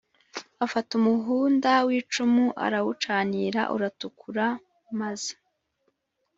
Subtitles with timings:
[0.65, 4.45] afata umuhunda w' icumu arawucanira uratukura
[4.97, 5.21] maz